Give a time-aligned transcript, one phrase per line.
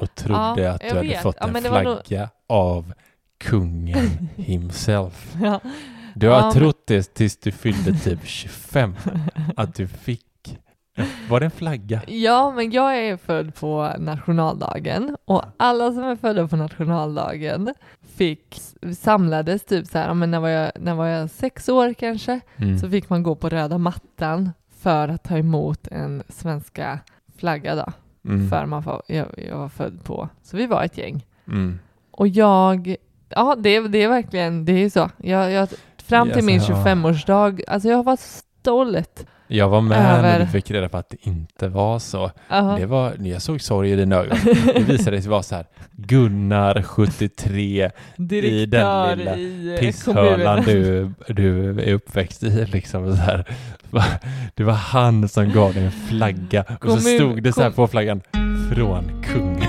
[0.00, 1.22] och trodde Ja, att du hade vet.
[1.22, 2.92] fått Ja, en var flagga nog- av
[3.38, 5.34] kungen himself?
[5.42, 5.60] Ja.
[6.14, 8.94] Du har Ja, trott det tills du fyllde typ 25,
[9.56, 10.24] att du fick.
[11.28, 12.00] Var det en flagga?
[12.06, 17.74] Ja, men jag är född på nationaldagen och alla som är födda på nationaldagen
[18.16, 18.60] fick,
[18.98, 22.40] samlades typ så här, ja, men när var jag, när var jag sex år kanske,
[22.56, 22.78] Mm.
[22.78, 26.98] så fick man gå på röda mattan för att ta emot en svenska
[27.38, 27.92] flagga då,
[28.28, 28.48] Mm.
[28.48, 30.28] för man var, jag, jag var född på.
[30.42, 31.26] Så vi var ett gäng.
[31.46, 31.78] Mm.
[32.10, 32.96] Och jag,
[33.28, 35.10] ja det, det är verkligen, det är så.
[35.16, 36.84] Jag, jag, fram till Yes, min ja.
[36.84, 39.26] 25-årsdag, alltså jag var stolt.
[39.50, 42.30] Jag var med när Över- du fick reda på att det inte var så.
[42.48, 42.76] Ja.
[42.80, 44.38] Det var, jag såg sorg i dina ögon.
[44.74, 45.64] Det visade sig vara så här,
[45.96, 47.80] Gunnar 73 i
[48.16, 52.66] den Direktör lilla i, eh, pisshörnan du, du är uppväxt i.
[52.66, 53.44] Liksom, så här.
[54.54, 57.70] Det var han som gav dig en flagga och så Kommun- stod det så här
[57.70, 58.20] på flaggan,
[58.74, 59.68] från kungen.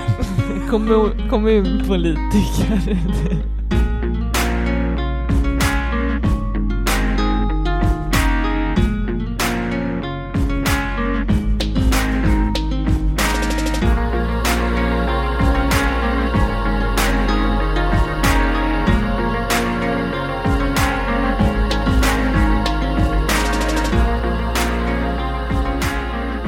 [0.70, 2.96] Kommun, kommunpolitiker.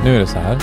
[0.04, 0.56] Nu är det så här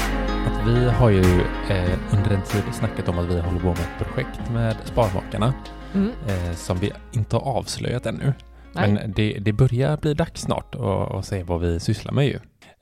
[0.48, 3.80] att vi har ju eh, under en tid snackat om att vi håller på med
[3.80, 5.54] ett projekt med Sparmakarna
[5.94, 6.12] Mm.
[6.28, 8.34] eh, som vi inte har avslöjat ännu.
[8.74, 8.92] Nej.
[8.94, 12.40] Men det, det börjar bli dags snart att se vad vi sysslar med ju.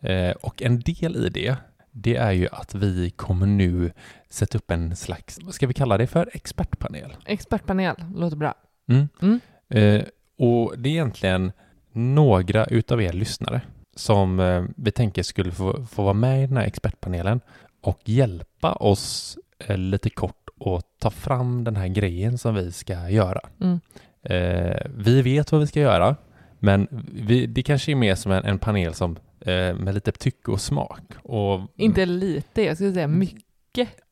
[0.10, 1.56] Eh, och en del i det,
[1.92, 3.92] det är ju att vi kommer nu
[4.30, 7.16] sätta upp en slags, vad ska vi kalla det för, expertpanel.
[7.26, 8.54] Expertpanel, låter bra.
[8.90, 9.08] Mm.
[9.22, 9.40] Mm.
[9.70, 10.04] Eh,
[10.40, 11.52] och det är egentligen
[11.92, 13.62] några utav er lyssnare
[13.98, 17.42] som eh, vi tänker skulle få, få vara med i den här expertpanelen
[17.82, 23.10] och hjälpa oss eh, lite kort att ta fram den här grejen som vi ska
[23.10, 23.42] göra.
[23.62, 23.80] Mm.
[24.24, 26.16] Eh, vi vet vad vi ska göra,
[26.60, 30.52] men vi, det kanske är mer som en, en panel som eh, med lite tycke
[30.52, 31.02] och smak.
[31.24, 33.47] Och, Inte lite, jag skulle säga mycket.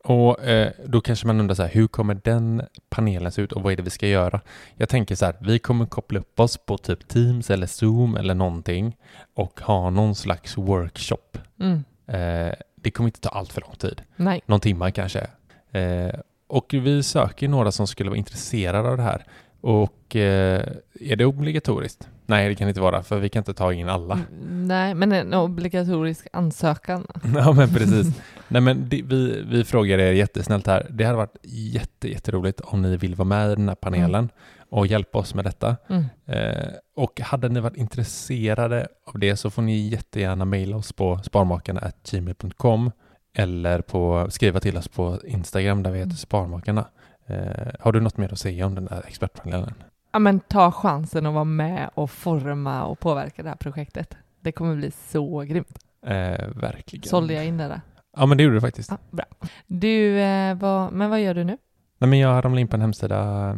[0.03, 3.63] Och eh, då kanske man undrar så här, hur kommer den panelen se ut och
[3.63, 4.41] vad är det vi ska göra?
[4.75, 8.35] Jag tänker så här, vi kommer koppla upp oss på typ Teams eller Zoom eller
[8.35, 8.97] någonting
[9.33, 11.37] och ha någon slags workshop.
[11.59, 11.83] Mm.
[12.07, 14.41] Eh, det kommer inte ta allt för lång tid, Nej.
[14.45, 15.27] någon timme kanske.
[15.71, 19.25] Eh, och vi söker några som skulle vara intresserade av det här.
[19.61, 20.61] Och eh,
[20.99, 22.09] är det obligatoriskt?
[22.25, 24.13] Nej, det kan inte vara, för vi kan inte ta in alla.
[24.13, 27.07] Mm, Nej, men en obligatorisk ansökan.
[27.35, 28.21] Ja men precis.
[28.47, 30.87] Nej men det, vi, vi frågar er jättesnällt här.
[30.89, 34.29] Det hade varit jätte, jätteroligt om ni vill vara med i den här panelen
[34.69, 35.75] och hjälpa oss med detta.
[35.87, 36.05] Mm.
[36.25, 41.19] Eh, och hade ni varit intresserade av det så får ni jättegärna mejla oss på
[41.23, 42.91] sparmakarna.gmail.com
[43.33, 46.17] eller på, skriva till oss på Instagram där vi heter Mm.
[46.17, 46.85] Sparmakarna.
[47.27, 49.73] Eh, har du något mer att säga om den här expertpanelen?
[50.11, 54.17] Ja, men ta chansen att vara med och forma och påverka det här projektet.
[54.41, 55.79] Det kommer bli så grymt.
[56.05, 57.03] Eh, verkligen.
[57.03, 57.81] Sålde jag in det där?
[58.15, 58.91] Ja men det gjorde du faktiskt.
[58.91, 59.25] Ja, bra.
[59.67, 61.57] Du, eh, vad, men vad gör du nu?
[61.97, 63.49] Nej, men jag ramlade in på en hemsida,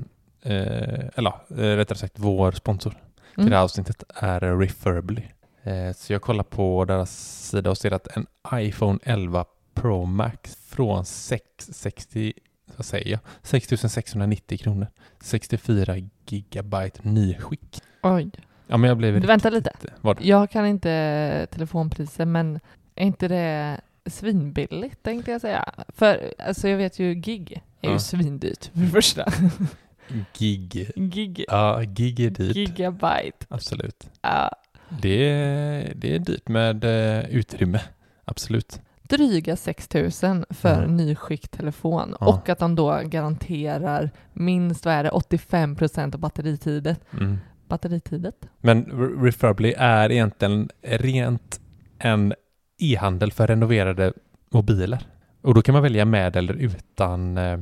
[0.41, 2.99] eh, eller eh, rättare sagt vår sponsor till
[3.37, 3.49] Mm.
[3.49, 5.21] det här avsnittet är Refurbly.
[5.63, 7.11] Eh, så jag kollar på deras
[7.49, 12.33] sida och ser att en iPhone 11 Pro Max från 660,
[12.75, 14.87] vad säger jag, 6690 kronor.
[15.21, 15.95] 64
[16.25, 17.81] gigabyte nyskick.
[18.03, 18.31] Oj.
[18.67, 19.71] Ja men jag blev Du, vänta lite.
[20.01, 20.21] Vad?
[20.21, 22.59] Jag kan inte telefonpriser, men
[22.95, 25.73] är inte det svinbilligt tänkte jag säga?
[25.87, 27.99] För alltså jag vet ju gig är ju Ja.
[27.99, 29.25] svindyrt för det första.
[30.37, 30.91] Gig.
[30.95, 32.55] Gig, Ja, gig är dyrt.
[32.55, 33.45] gigabyte.
[33.49, 34.09] Absolut.
[34.21, 34.51] Ja.
[35.01, 37.81] Det är, det är dyrt med eh, utrymme.
[38.25, 38.81] Absolut.
[39.03, 40.11] dryga 6 000
[40.49, 40.87] för Ja.
[40.87, 42.27] nyskick telefon Ja.
[42.27, 46.99] och att de då garanterar minst vad är det, 85 procent av batteritidet.
[47.13, 47.37] Mm.
[47.67, 48.35] Batteritidet?
[48.61, 51.59] Men Re- Refurbly är egentligen rent
[51.99, 52.33] en
[52.77, 54.13] e-handel för renoverade
[54.49, 54.99] mobiler.
[55.41, 57.59] Och då kan man välja med eller utan eh,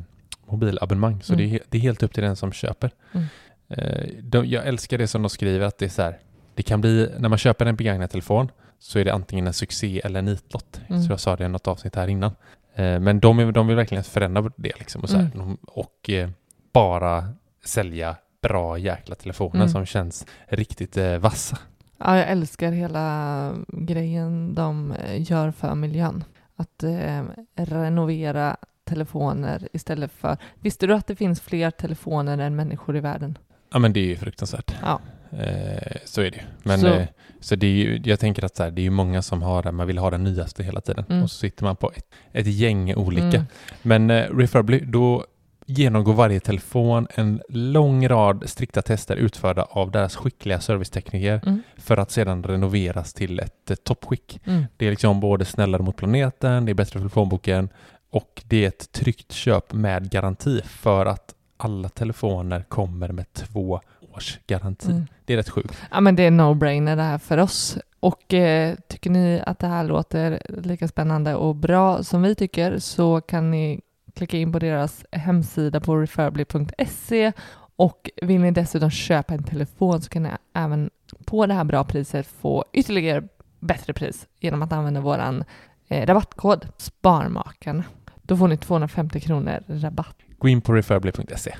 [0.48, 1.22] mobilabonnemang.
[1.22, 1.46] Så Mm.
[1.50, 2.92] det, är, he- det är helt upp till den som köper.
[3.12, 3.26] Mm.
[3.70, 6.20] Eh, de, jag älskar det som de skriver att det är så här.
[6.56, 10.02] Det kan bli, när man köper en begagnad telefon så är det antingen en succé
[10.04, 10.82] eller en nitlott.
[10.88, 11.04] Mm.
[11.04, 12.32] Så jag sa det i något avsnitt här innan.
[12.76, 15.38] Eh, men de, de vill verkligen förändra det liksom och, så här, Mm.
[15.38, 16.30] de, och eh,
[16.74, 17.30] bara
[17.66, 19.70] sälja bra jäkla telefoner Mm.
[19.70, 21.58] som känns riktigt eh, vassa.
[21.98, 26.24] Ja, jag älskar hela grejen de eh, gör för miljön.
[26.56, 27.24] Att eh,
[27.56, 30.38] renovera telefoner istället för...
[30.60, 33.38] Visste du att det finns fler telefoner än människor i världen?
[33.74, 34.76] Ja men det är ju fruktansvärt.
[34.82, 35.00] Ja.
[35.38, 36.44] Eh, så är det ju.
[36.64, 37.08] Men Så- eh,
[37.40, 39.64] så det är ju, jag tänker att så här, det är ju många som har
[39.64, 41.06] det, man vill ha den nyaste hela tiden.
[41.10, 41.24] Mm.
[41.24, 43.28] Och så sitter man på ett, ett gäng olika.
[43.38, 43.46] Mm.
[43.82, 45.26] Men eh, Refurbly, då
[45.66, 51.62] genomgår varje telefon en lång rad strikta tester utförda av deras skickliga servicetekniker Mm.
[51.78, 54.40] för att sedan renoveras till ett eh, toppskick.
[54.46, 54.66] Mm.
[54.78, 57.70] Det är liksom både snällare mot planeten, det är bättre för plånboken
[58.10, 63.80] och det är ett tryggt köp med garanti för att alla telefoner kommer med två
[64.16, 64.92] års garanti.
[64.92, 65.08] Mm.
[65.26, 65.78] Det är rätt sjukt.
[65.92, 67.78] Ja, men det är no-brainer det här för oss.
[68.00, 72.80] Och eh, tycker ni att det här låter lika spännande och bra som vi tycker
[72.80, 73.82] så kan ni
[74.16, 77.32] klicka in på deras hemsida på refurbly.se
[77.76, 80.90] och vill ni dessutom köpa en telefon så kan ni även
[81.26, 83.28] på det här bra priset få ytterligare
[83.60, 85.44] bättre pris genom att använda våran
[85.88, 87.84] eh, rabattkod Sparmakarna.
[88.22, 90.16] Då får ni 250 kronor rabatt.
[90.38, 91.56] Gå in på refurbly.se.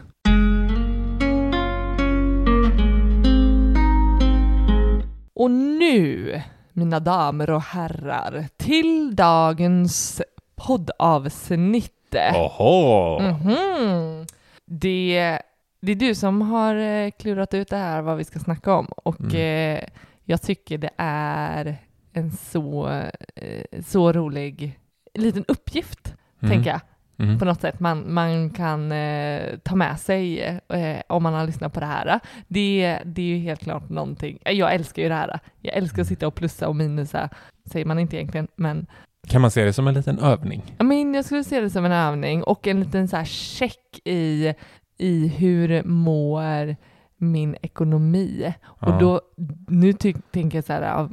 [5.34, 6.42] Och nu,
[6.74, 10.22] mina damer och herrar, till dagens
[10.56, 11.92] poddavsnitt.
[12.36, 13.20] Oho!
[13.22, 14.26] Mhm.
[14.66, 15.40] Det,
[15.82, 18.86] det är du som har eh, klurat ut det här, vad vi ska snacka om.
[18.86, 19.78] Och Mm.
[19.78, 19.84] eh,
[20.24, 21.78] jag tycker det är
[22.14, 22.88] en så,
[23.36, 24.80] eh, så rolig
[25.14, 26.52] liten uppgift, Mm.
[26.54, 26.80] tänker jag.
[27.20, 27.40] Mm.
[27.40, 30.40] På något sätt man, man kan eh, ta med sig
[30.70, 32.20] eh, om man har lyssnat på det här.
[32.48, 34.40] Det, det är ju helt klart någonting.
[34.46, 35.40] Jag älskar ju det här.
[35.62, 37.30] Jag älskar att sitta och plussa och minusa,
[37.66, 38.88] säger man inte egentligen, men
[39.28, 40.76] Kan man se det som en liten övning?
[40.78, 44.54] Ja, men jag skulle se det som en övning och en liten så check i,
[44.98, 46.76] i hur mår
[47.18, 48.54] min ekonomi.
[48.80, 48.88] Ja.
[48.88, 49.22] Och då,
[49.68, 51.10] nu ty- tänker jag så här,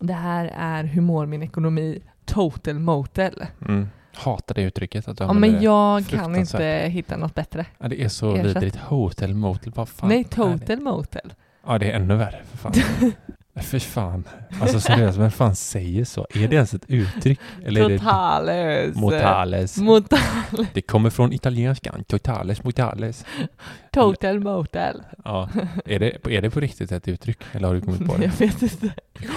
[0.00, 3.44] det här är hur mår min ekonomi total motel.
[3.68, 3.88] Mm.
[4.14, 5.08] Hatar det uttrycket.
[5.08, 7.66] Att du Ja, men jag kan inte hitta något bättre.
[7.78, 8.46] Ja, det är så Ersätt.
[8.56, 8.76] vidrigt.
[8.76, 11.32] Hotel, motel, vad fan Nej, total motel.
[11.66, 12.42] Ja, det är ännu värre.
[12.44, 12.72] För fan.
[13.60, 14.24] för fan.
[14.60, 16.26] Alltså seriöst, vem fan säger så?
[16.34, 17.40] Är det ens ett uttryck?
[17.64, 18.96] Eller det Totales.
[18.96, 19.76] Motales?
[19.78, 20.12] Mot-
[20.72, 22.04] Det kommer från italienskan.
[22.04, 23.24] Totales, motales.
[23.92, 25.02] total motel.
[25.24, 25.48] Ja.
[25.84, 27.38] Är det, är det på riktigt ett uttryck?
[27.52, 28.40] Eller har du kommit på Jag det?
[28.40, 28.90] vet inte.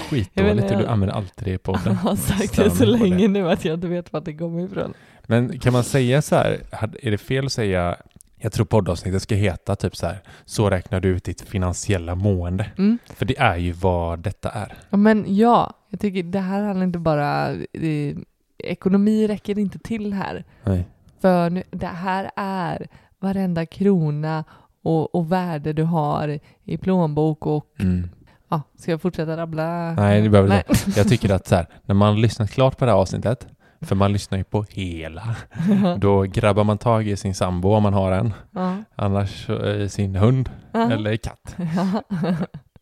[0.10, 1.82] Skitdåligt Jag och du använder alltid det i podden.
[1.86, 4.66] Jag har sagt det så på länge nu att jag inte vet vart det kommer
[4.66, 4.94] ifrån.
[5.28, 6.60] Men kan man säga så här,
[7.04, 7.96] är det fel att säga,
[8.38, 12.72] jag tror poddavsnittet ska heta typ så här, så räknar du ut ditt finansiella mående.
[12.78, 12.98] Mm.
[13.06, 14.78] För det är ju vad detta är.
[14.90, 17.52] Ja, men ja, jag tycker det här handlar inte bara...
[17.54, 18.18] Eh,
[18.58, 20.44] ekonomi räcker inte till här.
[20.64, 20.88] Nej.
[21.22, 22.88] För nu, det här är
[23.20, 24.44] varenda krona
[24.84, 27.66] och, och värde du har i plånbok och...
[27.80, 28.10] Mm.
[28.50, 29.94] Ja, ska jag fortsätta rabbla?
[29.94, 30.64] Nej, det behöver Nej.
[30.70, 31.00] inte.
[31.00, 33.48] Jag tycker att så här, när man lyssnat klart på det här avsnittet,
[33.86, 35.36] för man lyssnar ju på hela,
[35.98, 38.76] då grabbar man tag i sin sambo om man har en, ja.
[38.96, 40.92] annars eh, sin hund Ja.
[40.92, 41.56] eller katt.
[41.76, 42.02] Ja.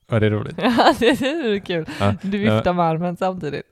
[0.10, 0.56] Ja, det är roligt.
[0.58, 1.86] ja, det är kul.
[2.22, 3.64] Du viftar med armen samtidigt.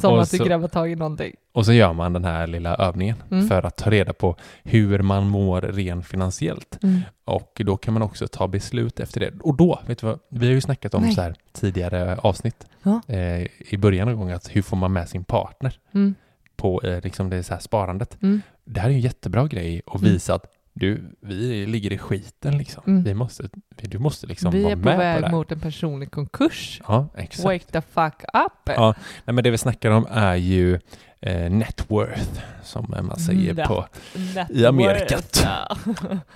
[0.00, 1.34] Som att du så- grabbar tag i någonting.
[1.52, 3.48] Och så gör man den här lilla övningen Mm.
[3.48, 6.78] för att ta reda på hur man mår rent finansiellt.
[6.82, 7.00] Mm.
[7.24, 9.30] Och då kan man också ta beslut efter det.
[9.42, 11.12] Och då, vet du vad, vi har ju snackat om Nej.
[11.12, 12.66] så här tidigare avsnitt
[13.08, 13.42] eh,
[13.74, 16.14] i början av gången, att hur får man med sin partner Mm.
[16.56, 18.22] På eh, liksom det så här sparandet.
[18.22, 18.42] Mm.
[18.64, 20.12] Det här är en jättebra grej att Mm.
[20.12, 20.44] visa att
[20.76, 22.82] du, vi ligger i skiten liksom.
[22.86, 23.02] Mm.
[23.04, 25.32] Vi måste, du måste liksom Vi vara är på med på väg det här.
[25.34, 26.80] mot en personlig konkurs.
[26.88, 27.44] Ja, exakt.
[27.44, 28.52] Wake the fuck up!
[28.76, 28.94] Ja,
[29.24, 30.78] nej, men det vi snackar om är ju
[31.20, 33.86] eh, net worth, som man säger Mm, på
[34.34, 35.16] Net I Amerika.
[35.16, 35.42] worth.
[35.44, 35.76] Ja.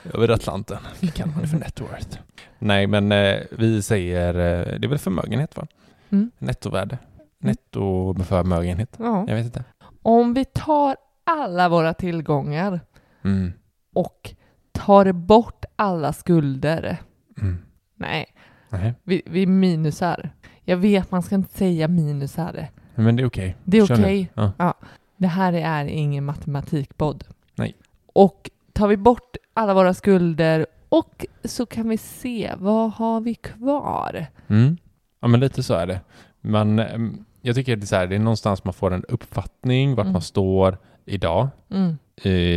[0.14, 0.78] över Atlanten.
[1.14, 2.18] kallar man det för net worth.
[2.58, 5.66] Nej, men eh, vi säger, eh, det är väl förmögenhet va?
[6.10, 6.30] Mm.
[6.38, 6.98] Nettovärde.
[7.38, 8.96] Nettoförmögenhet.
[8.98, 9.25] Ja.
[9.28, 9.64] Jag vet inte.
[10.08, 12.80] Om vi tar alla våra tillgångar
[13.24, 13.52] Mm.
[13.94, 14.34] och
[14.72, 16.96] tar bort alla skulder.
[17.40, 17.58] Mm.
[17.94, 18.26] Nej,
[18.70, 20.30] Nej, vi, vi minusar.
[20.64, 22.68] Jag vet, man ska inte säga minusar.
[22.94, 23.56] men det är okej.
[23.64, 24.02] Det är Kör nu.
[24.02, 24.30] okej.
[24.56, 24.74] Ja.
[25.16, 27.24] Det här är ingen matematikpodd.
[27.54, 27.76] Nej.
[28.06, 33.34] Och tar vi bort alla våra skulder och så kan vi se, vad har vi
[33.34, 34.26] kvar?
[34.48, 34.76] Mm.
[35.20, 36.00] ja, men lite så är det.
[36.40, 39.95] Men ehm, jag tycker det är, så här, det är någonstans man får en uppfattning
[39.95, 40.12] vart Mm.
[40.12, 41.99] man står idag, Mm,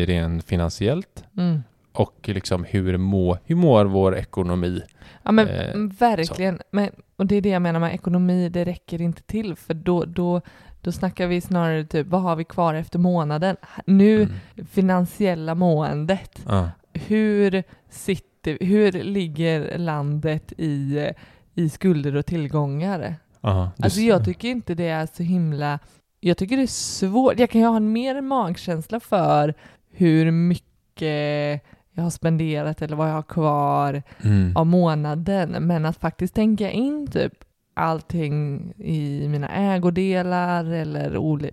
[0.06, 1.24] rent finansiellt.
[1.38, 1.64] mm.
[1.94, 4.82] Och liksom hur, må, hur mår vår ekonomi?
[5.24, 6.60] Ja men Eh, verkligen.
[6.72, 10.06] Men, och det är det jag menar med ekonomi, det räcker inte till för då,
[10.06, 10.42] då,
[10.82, 13.56] då snackar vi snarare typ vad har vi kvar efter månaden?
[13.86, 14.66] Nu, Mm.
[14.72, 16.42] finansiella måendet.
[16.48, 16.70] Ja.
[16.94, 21.08] Hur, sitter, hur ligger landet i,
[21.56, 23.16] i skulder och tillgångar?
[23.42, 25.80] Du Alltså jag tycker inte det är så himla...
[26.20, 27.40] Jag tycker det är svårt.
[27.40, 29.54] Jag kan ju ha en mer magkänsla för
[29.92, 31.62] hur mycket
[31.94, 34.58] jag har spenderat eller vad jag har kvar mm.
[34.58, 35.52] av månaden.
[35.68, 37.34] Men att faktiskt tänka in typ
[37.74, 41.52] allting i mina ägodelar eller oli-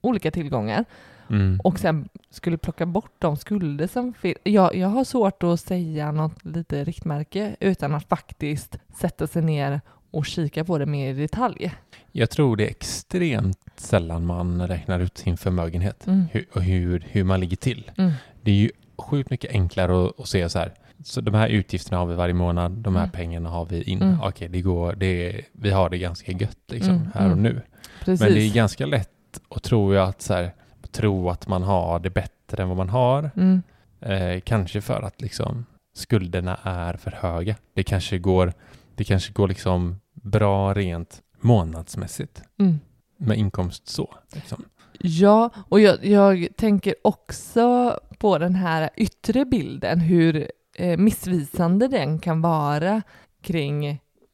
[0.00, 0.84] olika tillgångar
[1.30, 1.60] Mm.
[1.64, 4.36] och sen skulle plocka bort de skulder som finns.
[4.42, 9.80] Jag, jag har svårt att säga något lite riktmärke utan att faktiskt sätta sig ner
[10.12, 11.72] och kika på det mer i detalj.
[12.12, 16.24] Jag tror det är extremt sällan man räknar ut sin förmögenhet Mm.
[16.32, 17.90] hur, och hur, hur man ligger till.
[17.98, 18.12] Mm.
[18.42, 20.72] Det är ju sjukt mycket enklare att, att se så här.
[21.04, 23.10] Så de här utgifterna har vi varje månad, de här Mm.
[23.12, 24.02] pengarna har vi in.
[24.02, 24.20] Mm.
[24.22, 27.42] Okej, det går, det vi har det ganska gött liksom, Mm, här och mm.
[27.42, 27.60] nu.
[28.04, 28.20] Precis.
[28.20, 29.08] Men det är ganska lätt
[29.48, 30.54] att tro att, så här,
[30.90, 33.30] tro att man har det bättre än vad man har.
[33.36, 33.62] mm.
[34.00, 37.56] Eh, kanske för att liksom, skulderna är för höga.
[37.74, 38.52] Det kanske går,
[38.94, 42.80] det kanske går liksom bra rent månadsmässigt Mm.
[43.16, 44.14] med inkomst så.
[44.34, 44.64] Liksom.
[44.98, 52.18] Ja, och jag, jag tänker också på den här yttre bilden, hur eh, missvisande den
[52.18, 53.02] kan vara
[53.42, 53.86] kring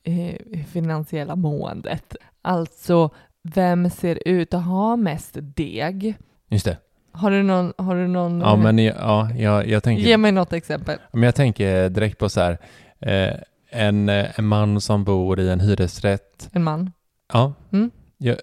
[0.03, 2.17] eh, finansiella måendet.
[2.43, 3.11] Alltså,
[3.43, 6.15] vem ser ut att ha mest deg?
[6.49, 6.77] Just det.
[7.13, 7.73] Har du någon...
[7.79, 10.99] Har du någon Ja, men ja, jag, jag, tänker, Ge mig något exempel.
[11.13, 12.59] men jag tänker direkt på så här,
[13.01, 13.35] eh,
[13.71, 16.49] en, eh, en man som bor i en hyresrätt.
[16.53, 16.93] En man?
[17.33, 17.91] Ja, Mm.
[18.19, 18.37] jag,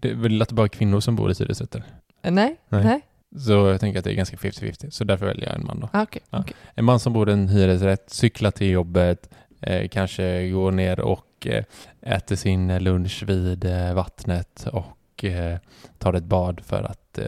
[0.00, 1.84] det är väl att det bara är kvinnor som bor i hyresrätter.
[2.22, 2.56] Eh, Nej?
[2.68, 2.84] Nej.
[2.84, 3.00] Nej?
[3.38, 5.88] Så jag tänker att det är ganska 50-50, så därför väljer jag en man då.
[5.92, 6.22] Ah, Okej.
[6.30, 6.38] Ja.
[6.40, 6.56] okej.
[6.74, 11.46] En man som bor i en hyresrätt, cyklar till jobbet, eh, kanske går ner och
[11.46, 11.64] eh,
[12.00, 15.58] äter sin lunch vid eh, vattnet och eh,
[15.98, 17.18] tar ett bad för att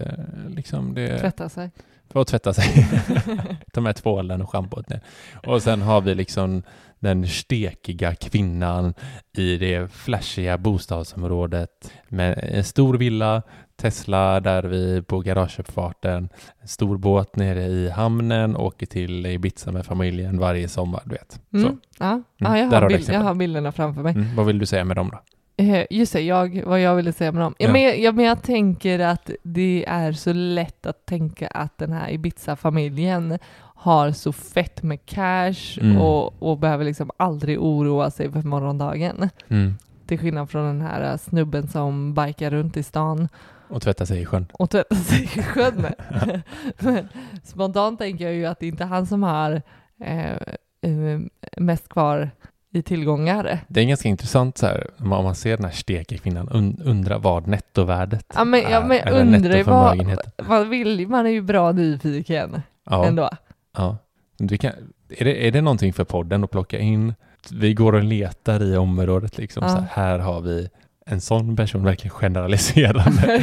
[0.49, 1.19] liksom det...
[1.19, 1.71] Tvätta sig.
[2.09, 2.87] För att tvätta sig.
[3.73, 5.01] Ta med tvålen och schampot ner.
[5.47, 6.63] Och sen har vi liksom
[7.05, 8.95] den stekiga kvinnan
[9.37, 13.43] i det flashiga bostadsområdet med en stor villa,
[13.77, 16.29] Tesla där vi på garageuppfarten,
[16.61, 21.41] en stor båt nere i hamnen, åker till Ibiza med familjen varje sommar, du vet.
[21.53, 21.65] Mm.
[21.67, 21.77] Så.
[21.99, 24.13] Ja, ja där jag, har bild, jag har bilderna framför mig.
[24.15, 24.37] Mm.
[24.37, 25.19] Vad vill du säga med dem då?
[25.57, 27.55] Eh, Just det, jag, vad jag ville säga med dem.
[27.59, 27.67] Ja.
[27.67, 27.73] Ja.
[27.73, 31.93] Men, jag- ja, men jag tänker att det är så lätt att tänka att den
[31.93, 33.39] här Ibiza-familjen
[33.85, 36.01] har så fett med cash Mm.
[36.01, 39.29] och, och behöver liksom aldrig oroa sig för morgondagen.
[39.49, 39.75] Mm.
[40.07, 43.29] Till skillnad från den här eh, snubben som bikar runt i stan
[43.69, 44.47] Och tvätta sig i sjön.
[44.53, 45.87] och tvättar sig i sjön.
[46.79, 47.09] Men
[47.45, 49.63] spontant tänker jag ju att det inte är han som har
[50.05, 51.19] eh,
[51.57, 52.31] mest kvar
[52.73, 53.59] i tillgångar.
[53.69, 57.19] Det är ganska intressant så här, om man man ser den här stekekvinnan, und, undra
[57.19, 61.43] vad nettovärdet Ja men, ja, är, men eller undrar vad, vad vill man är ju
[61.43, 63.07] bra nyfiken Ja.
[63.07, 63.31] ändå.
[63.77, 63.97] Ja.
[64.39, 64.73] Du kan,
[65.19, 67.15] är, det, är det någonting för podden att plocka in?
[67.51, 69.63] Vi går och letar i området liksom.
[69.63, 69.69] Ja.
[69.69, 70.69] Så här, här har vi
[71.07, 73.41] en sån person, verkligen generaliserande.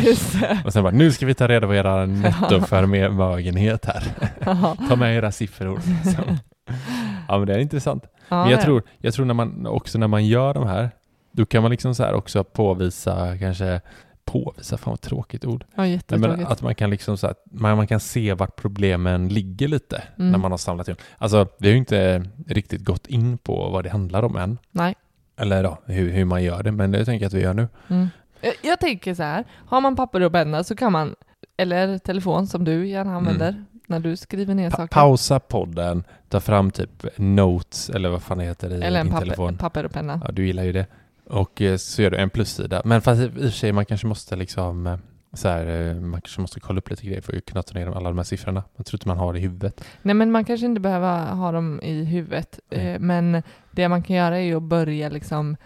[0.65, 2.05] Och sen bara, nu ska vi ta reda på era
[2.85, 4.03] nettoförmögenhet här.
[4.45, 4.75] Ja.
[4.89, 5.81] Ta med era siffror.
[6.03, 6.37] Liksom.
[7.27, 8.03] Ja men det är intressant.
[8.29, 10.89] Ja, Men jag det- tror, jag tror när man, också när man gör de här,
[11.31, 13.81] då kan man liksom så här också påvisa, kanske
[14.25, 15.63] påvisa, fan vad tråkigt ord.
[15.75, 16.37] Ja, Nej, jättetråkigt.
[16.37, 20.03] men att man kan liksom så att man, man kan se vart problemen ligger lite
[20.17, 20.31] Mm.
[20.31, 20.95] när man har samlat in.
[21.17, 24.57] Alltså vi har ju inte riktigt gått in på vad det handlar om än.
[24.71, 24.95] Nej.
[25.37, 27.67] Eller då, hur, hur man gör det, men det tänker jag att vi gör nu.
[27.87, 28.07] Mm.
[28.41, 31.15] Jag, jag tänker så här, har man papper och penna så kan man,
[31.57, 34.87] eller telefon som du gärna använder, när du skriver ner Pa- saker?
[34.93, 39.13] pausa podden, ta fram typ notes eller vad fan det heter i Eller en din
[39.13, 39.57] papper, telefon.
[39.57, 40.21] papper och penna.
[40.25, 40.85] Ja, du gillar ju det.
[41.25, 42.81] Och eh, så gör du en plussida.
[42.85, 44.97] Men fast i och för sig, man kanske måste liksom eh,
[45.33, 47.87] så här, eh, man kanske måste kolla upp lite grejer för att kunna ta ner
[47.87, 48.63] alla de här siffrorna.
[48.75, 49.83] Man tror inte man har det i huvudet.
[50.01, 52.59] Nej men man kanske inte behöver ha dem i huvudet.
[52.69, 52.99] Nej.
[52.99, 55.57] Men det man kan göra är att börja liksom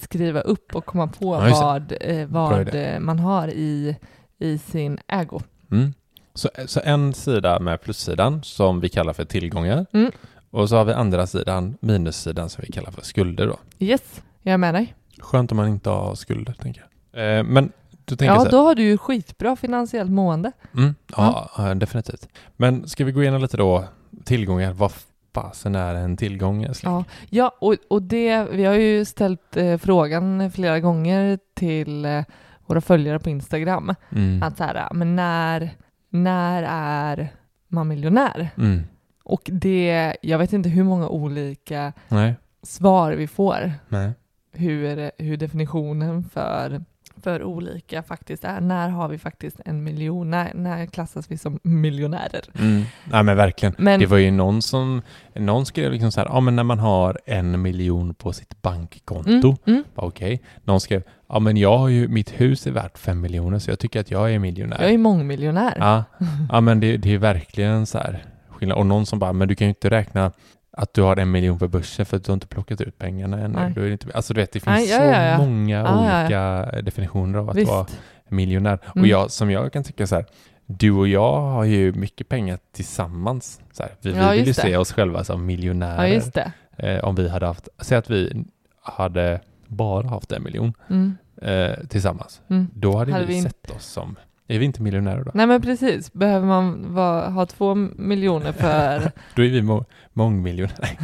[0.00, 1.80] skriva upp och komma på Ja,
[2.28, 3.96] vad, vad man har i,
[4.38, 5.40] i sin ägo.
[5.70, 5.94] Mm.
[6.34, 9.86] Så, så en sida med plussidan som vi kallar för tillgångar.
[9.92, 10.12] Mm.
[10.50, 13.58] Och så har vi andra sidan, minussidan som vi kallar för skulder då.
[13.78, 14.94] Yes, jag är med dig.
[15.18, 17.38] Skönt om man inte har skulder, tänker jag.
[17.38, 17.72] Eh, men
[18.04, 20.52] du tänker så Ja, här, då har du ju skitbra finansiellt mående.
[20.76, 22.28] Mm, ja, ja, definitivt.
[22.56, 23.84] Men ska vi gå igenom lite då,
[24.24, 24.92] tillgångar, vad
[25.34, 26.62] fasen är en tillgång?
[26.62, 26.92] älskling?
[26.92, 32.24] Ja, ja och, och det, vi har ju ställt eh, frågan flera gånger till eh,
[32.66, 33.94] våra följare på Instagram.
[34.10, 34.42] Mm.
[34.42, 35.70] Att så här, men när,
[36.10, 37.32] när är
[37.68, 38.50] man miljonär?
[38.56, 38.82] Mm.
[39.24, 44.12] Och det, jag vet inte hur många olika Nej, svar vi får nej.
[44.58, 46.80] Hur, hur definitionen för,
[47.22, 48.60] för olika faktiskt är.
[48.60, 50.30] När har vi faktiskt en miljon?
[50.30, 52.44] När, när klassas vi som miljonärer?
[52.58, 52.82] Mm.
[53.04, 53.74] Nej men verkligen.
[53.78, 55.02] Men, Det var ju någon som,
[55.34, 59.30] någon skrev liksom så här, ja men när man har en miljon på sitt bankkonto.
[59.48, 60.42] mm, mm, Okej.
[60.64, 63.78] Någon skrev, ja men jag har ju, mitt hus är värt fem miljoner så jag
[63.78, 64.82] tycker att jag är miljonär.
[64.82, 65.74] jag är mångmiljonär.
[65.78, 66.04] Ja,
[66.50, 68.78] ja men det, det är verkligen så här skillnad.
[68.78, 70.32] Och någon som bara, men du kan ju inte räkna
[70.80, 73.38] att du har en miljon på börsen för att du har inte plockat ut pengarna
[73.40, 73.86] ännu.
[73.86, 75.38] Är inte, alltså du vet, det finns Nej, ja, så ja, ja.
[75.38, 78.00] många Ja, ja, olika definitioner av att vara Visst.
[78.28, 78.78] miljonär.
[78.86, 79.10] Och Mm.
[79.10, 80.26] jag, som jag kan tycka så här,
[80.66, 83.60] du och jag har ju mycket pengar tillsammans.
[83.72, 84.54] Så här, vi, vi vill ju det.
[84.54, 86.06] se oss själva som miljonärer.
[86.06, 86.52] just det.
[86.76, 88.44] eh, om vi hade haft, säg att vi
[88.82, 92.40] hade bara haft en miljon Mm, eh, tillsammans.
[92.48, 92.68] mm.
[92.74, 94.16] Då hade, Hade vi, vi sett oss som,
[94.50, 95.30] är vi inte miljonärer då?
[95.34, 99.12] Nej men precis, behöver man vara, ha två miljoner för...
[99.34, 100.98] Då är vi må, mångmiljonärer.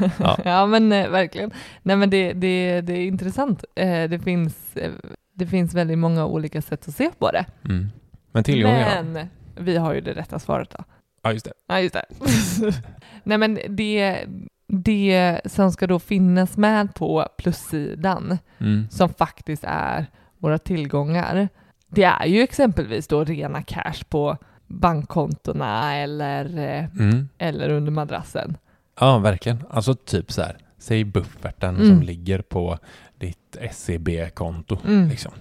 [0.18, 0.38] Ja.
[0.44, 0.66] ja.
[0.66, 1.50] men eh, verkligen.
[1.82, 3.64] Nej men det, det, det är intressant.
[3.74, 4.92] Eh, det, finns, eh,
[5.34, 7.44] det finns väldigt många olika sätt att se på det.
[7.64, 7.88] Mm.
[8.32, 10.84] Men tillgångar, men vi har ju det rätta svaret då.
[11.22, 11.52] ja just det.
[11.68, 12.04] Ja, just det.
[13.24, 14.24] Nej, men det,
[14.68, 18.86] det som ska då finnas med på plussidan, Mm.
[18.90, 20.06] som faktiskt är
[20.38, 21.48] våra tillgångar,
[21.88, 27.28] det är ju exempelvis då rena cash på bankkontona eller, eh, Mm.
[27.38, 28.56] eller under madrassen.
[29.00, 29.58] Ja, verkligen.
[29.70, 31.88] Alltså typ så här, säg bufferten Mm.
[31.88, 32.78] som ligger på
[33.18, 34.78] ditt SEB-konto.
[34.86, 35.08] Mm.
[35.08, 35.32] Liksom.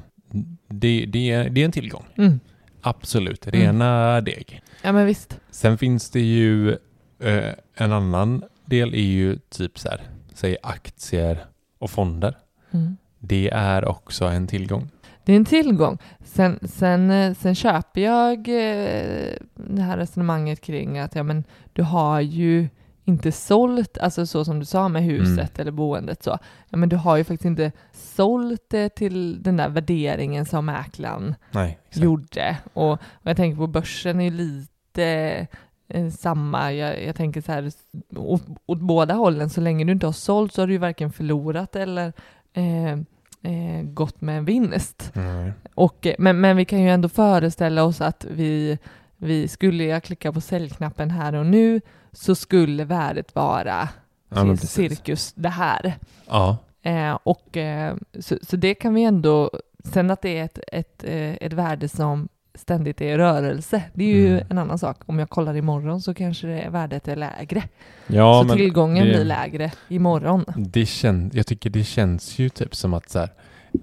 [0.67, 2.05] Det, det, är, det är en tillgång.
[2.17, 2.39] Mm.
[2.81, 4.62] Absolut, rena deg.
[4.81, 5.39] Ja, men visst.
[5.51, 6.71] Sen finns det ju
[7.19, 10.01] eh, en annan del är ju typ så här,
[10.33, 11.45] säg aktier
[11.79, 12.38] och fonder.
[12.71, 12.97] Mm.
[13.19, 14.89] Det är också en tillgång.
[15.28, 15.98] Det är en tillgång.
[16.24, 21.84] Sen, sen, eh, sen köper jag eh, det här resonemanget kring att ja, men du
[21.84, 22.70] har ju
[23.06, 26.38] inte sålt, alltså så som du sa med huset eller boendet så,
[26.70, 31.36] ja, men du har ju faktiskt inte sålt det till den där värderingen som mäklaren
[31.52, 32.58] Nej, gjorde.
[32.74, 35.48] Och, och jag tänker på börsen är ju lite
[35.88, 36.74] eh, samma.
[36.74, 37.72] Jag, jag tänker så här,
[38.16, 41.12] åt, åt båda hållen, så länge du inte har sålt så har du ju varken
[41.12, 42.13] förlorat eller
[42.54, 42.98] eh,
[43.43, 45.12] eh, gått med en vinst.
[45.15, 45.52] Mm.
[45.73, 48.78] Och, eh, men, men vi kan ju ändå föreställa oss att vi,
[49.17, 53.89] vi skulle jag klicka på säljknappen här och nu så skulle värdet vara
[54.30, 55.93] Ja, cirkus det här.
[56.28, 59.52] Ja, Eh, och, eh, så, så det kan vi ändå,
[59.84, 64.04] sen att det är ett, ett, eh, ett värde som ständigt är i rörelse, det
[64.04, 64.48] är ju Mm.
[64.50, 64.98] en annan sak.
[65.06, 67.63] Om jag kollar imorgon så kanske det värdet är lägre.
[68.08, 70.46] ja så tillgången det- blir lägre imorgon.
[70.58, 73.30] Det kän, jag tycker det känns ju typ som att så här,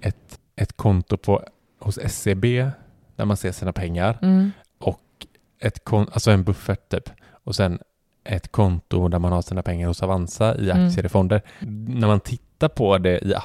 [0.01, 1.43] ett, ett konto på,
[1.79, 2.41] hos SEB
[3.15, 4.51] där man ser sina pengar Mm.
[5.59, 7.09] ett kon, alltså en buffert typ
[7.43, 7.79] och sen
[8.23, 10.87] ett konto där man har sina pengar hos Avanza i Mm.
[10.87, 11.41] aktier i fonder.
[11.87, 13.35] När man tittar på det i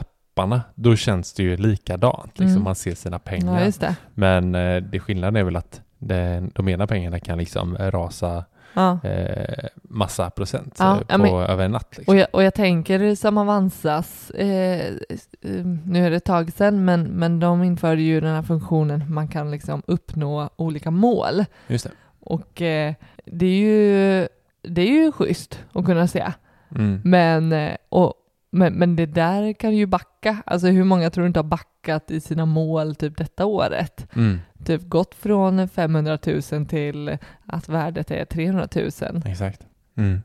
[0.41, 2.39] apparna då känns det ju likadant.
[2.39, 2.63] Liksom Mm.
[2.65, 3.65] Man ser sina pengar.
[3.65, 3.97] Ja, det.
[4.15, 8.99] Men eh, det skillnaden är väl att det, de ena pengarna kan liksom rasa Ja.
[9.05, 11.95] eh, massa procent Ja, eh, på, men- över en natt.
[11.97, 12.13] Liksom.
[12.15, 16.85] Och jag, och jag tänker som Avanzas, eh, eh, nu är det ett tag sedan,
[16.85, 21.45] men, men de införde ju den här funktionen man kan liksom uppnå olika mål.
[21.67, 21.91] Just det.
[22.21, 24.29] Och eh, det är ju
[24.63, 26.33] det är ju schysst att kunna se.
[26.75, 27.01] Mm.
[27.05, 28.15] Men, eh, och,
[28.51, 30.43] men, men det där kan ju backa.
[30.47, 34.07] Alltså hur många tror du inte har backat i sina mål typ detta året?
[34.17, 34.39] Mm.
[34.65, 36.19] Typ gått från 500
[36.53, 38.87] 000 till att värdet är 300 000.
[39.27, 39.61] Exakt.
[39.97, 40.21] Mm.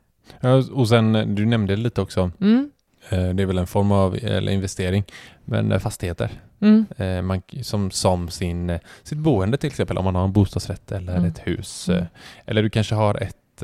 [0.72, 2.70] Och sen, eh, du nämnde lite också Mm.
[3.10, 5.04] Eh, Det är väl en form av eller investering,
[5.44, 6.30] men eh, fastigheter.
[6.60, 7.26] Mm.
[7.26, 11.28] Man, som, som sin, sitt boende till exempel, om man har en bostadsrätt eller Mm.
[11.28, 11.88] ett hus.
[11.88, 12.04] Mm.
[12.46, 13.62] Eller du kanske har ett,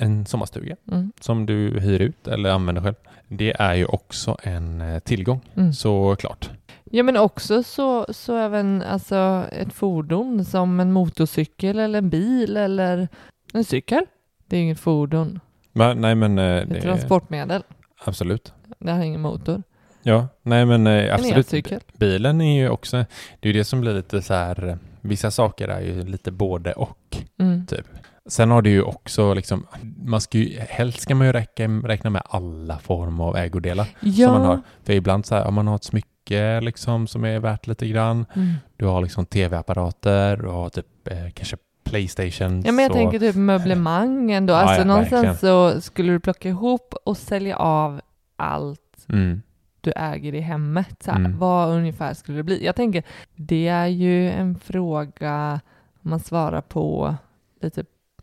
[0.00, 1.12] en sommarstuga Mm.
[1.20, 2.94] som du hyr ut eller använder själv.
[3.28, 5.72] Det är ju också en eh, tillgång, Mm.
[5.72, 6.50] såklart.
[6.92, 12.56] Ja men också så, så även alltså ett fordon som en motorcykel eller en bil
[12.56, 13.08] eller
[13.54, 14.02] en cykel.
[14.46, 15.40] Det är inget fordon,
[15.72, 17.62] Men, nej men eh, det är det är, transportmedel.
[18.04, 18.52] absolut.
[18.78, 19.62] Det har ingen motor.
[20.02, 21.36] Ja, nej men eh, En absolut.
[21.36, 21.80] elcykel.
[21.98, 22.96] Bilen är ju också,
[23.40, 26.30] det är ju det som blir lite så här, eh, vissa saker är ju lite
[26.30, 27.16] både och.
[27.38, 27.66] Mm.
[27.66, 27.86] Typ.
[28.26, 29.66] Sen har du ju också liksom,
[30.10, 34.28] man ska ju, helst ska man ju räkna, räkna med alla former av ägodelar Ja.
[34.28, 34.60] som man har.
[34.84, 38.26] För ibland så här, om man har ett smycke liksom som är värt lite grann,
[38.34, 38.52] Mm.
[38.76, 42.62] du har liksom tv-apparater, du har typ eh, kanske Playstation.
[42.66, 44.52] Ja men jag tänker typ möblemang ändå.
[44.52, 45.74] Ja, Alltså ja, någonstans verkligen.
[45.74, 48.00] så skulle du plocka ihop och sälja av
[48.36, 49.42] allt Mm.
[49.80, 51.02] du äger i hemmet.
[51.02, 51.38] Så här, Mm.
[51.38, 52.64] Vad ungefär skulle det bli?
[52.64, 53.02] Jag tänker,
[53.34, 55.60] det är ju en fråga
[56.00, 57.14] man svarar på
[57.62, 57.84] lite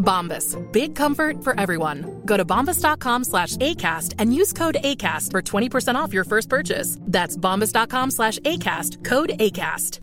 [0.00, 0.56] Bombas.
[0.72, 2.04] Big comfort for everyone.
[2.24, 6.98] Go to bombas.com slash ACAST and use code ACAST for 20% off your first purchase.
[7.12, 9.04] That's bombas.com slash ACAST.
[9.08, 10.00] Code ACAST.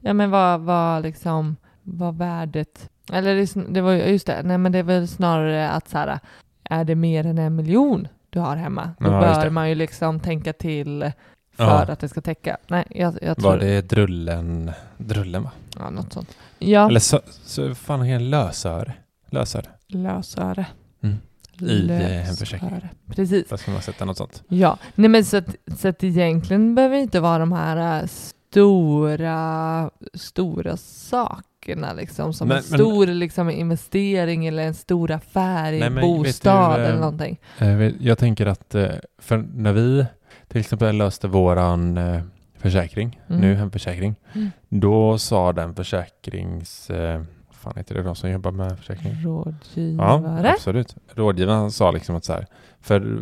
[0.00, 4.58] ja men vad, vad liksom, vad värdet, eller det, det var ju, just det, nej
[4.58, 6.18] men det är väl snarare att så här,
[6.64, 10.20] är det mer än en miljon du har hemma, då Ja, bör man ju liksom
[10.20, 11.12] tänka till
[11.56, 11.82] för Ja.
[11.82, 12.56] att det ska täcka.
[12.68, 15.50] Nej, jag, jag tror, Var det drullen, drullen va?
[15.78, 16.36] ja något sånt.
[16.58, 18.92] Ja, Eller så, så fan det lösöre?
[19.30, 19.66] Lösöre.
[19.88, 20.66] lösöre.
[21.02, 21.16] Mm.
[21.60, 22.70] I, eh, hemförsäkring.
[22.70, 22.88] Lösöre.
[23.14, 23.48] Precis.
[23.48, 24.42] Där ska man sätta något sånt.
[24.48, 28.06] Ja, nej men så att, så att egentligen behöver det inte vara de här äh,
[28.06, 35.72] stora, stora sakerna liksom som Men- en men- stor liksom investering eller en stor affär
[35.72, 37.38] i en men bostad du, eh, eller någonting.
[37.58, 40.06] Eh, Jag tänker att eh, för när vi
[40.48, 42.22] till exempel löste våran eh,
[42.58, 43.40] försäkring, Mm.
[43.40, 44.50] nu hemförsäkring, Mm.
[44.68, 46.90] då sa den försäkrings...
[46.90, 49.12] eh, fan heter det de som jobbar med försäkring?
[49.24, 50.50] Ja, Rådgivare.
[50.50, 50.96] absolut.
[51.14, 52.46] Rådgivaren sa liksom att så här,
[52.80, 53.20] för,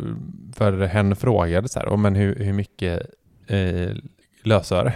[0.53, 3.01] för hen frågade så här, "Oh, men hur, hur mycket
[3.47, 3.89] eh,
[4.43, 4.93] lösöre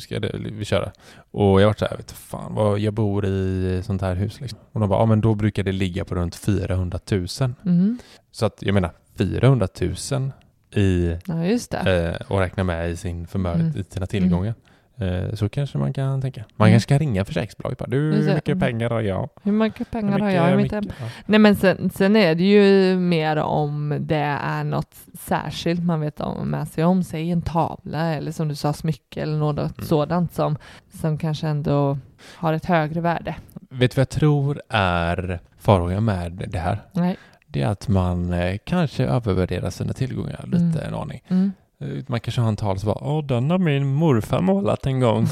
[0.00, 0.92] ska det, vi köra?
[1.30, 4.58] Och jag var så här, vet fan, vad, jag bor i sånt här hus liksom.
[4.72, 7.26] Och de bara, ja men då brukar det ligga på runt 400 000.
[7.64, 7.98] Mm.
[8.30, 9.68] Så att jag menar 400
[10.12, 10.32] 000
[10.74, 13.84] i, Ja, eh, och räkna med i sin förmögenhet, Mm.
[13.90, 14.54] sina tillgångar.
[14.96, 16.44] Eh, så kanske man kan tänka.
[16.56, 16.74] Man Mm.
[16.74, 18.60] kanske kan ringa försäkringsbolaget bara, du hur mycket Mm.
[18.60, 19.28] pengar har jag?
[19.42, 20.92] Hur mycket pengar Hur har jag i mitt mycket- hem?
[21.00, 21.06] ja.
[21.26, 26.20] Nej men sen, sen är det ju mer om det är något särskilt man vet
[26.20, 29.86] om med sig om, säg en tavla eller som du sa smycke eller något Mm.
[29.88, 30.56] sådant som,
[31.00, 31.98] som kanske ändå
[32.36, 33.34] har ett högre värde.
[33.70, 36.78] Vet du vad jag tror är farhågan med det här?
[36.92, 37.16] Nej.
[37.52, 40.88] Det är att man eh, kanske övervärderar sina tillgångar lite Mm.
[40.88, 41.22] en aning.
[41.28, 41.52] Mm.
[41.80, 45.00] Eh, Man kanske har en tal som bara, åh den har min morfar målat en
[45.00, 45.26] gång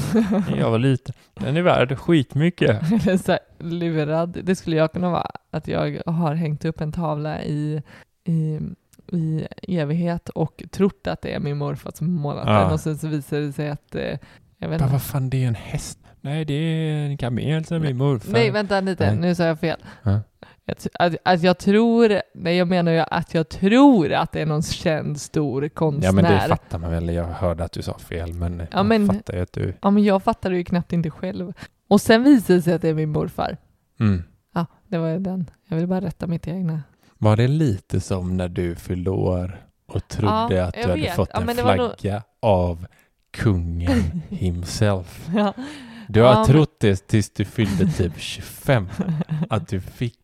[0.49, 1.15] när jag var liten.
[1.33, 2.91] Den är värd skitmycket.
[3.07, 4.37] Eller så här, lurad.
[4.43, 5.31] Det skulle jag kunna vara.
[5.51, 7.81] Att jag har hängt upp en tavla i,
[8.27, 8.59] i,
[9.11, 12.59] i evighet och trott att det är min morfar som målat Ja.
[12.63, 14.17] den och sen så visar det sig att eh,
[14.57, 14.91] jag vet inte.
[14.93, 15.99] vad fan, det är en häst.
[16.21, 18.31] Nej, det är en kamel som min morfar.
[18.33, 19.11] Nej, vänta lite.
[19.11, 19.19] Nej.
[19.21, 19.79] Nu sa jag fel.
[20.03, 20.19] Ja.
[20.71, 24.45] Att, att, att jag tror, nej jag menar ju att jag tror att det är
[24.45, 26.07] någon känd stor konstnär.
[26.07, 27.09] Ja men det fattar man väl.
[27.09, 29.73] Jag hörde att du sa fel men, Ja, jag men- fattar ju att du...
[29.81, 31.53] Ja, men jag fattar det ju knappt inte själv.
[31.89, 33.57] Och sen visar det sig att det är min morfar.
[33.99, 34.23] Mm.
[34.55, 35.49] Ja, det var ju den.
[35.67, 36.83] Jag vill bara rätta mitt egna.
[37.17, 41.01] Var det lite som när du fyllde år och trodde Ja, att du jag hade
[41.01, 41.15] vet.
[41.15, 42.85] fått Ja, en flagga nog- av
[43.31, 45.27] kungen himself?
[45.35, 45.53] Ja.
[46.07, 48.87] Du har Ja, trott det tills du fyllde typ 25
[49.49, 50.18] att du fick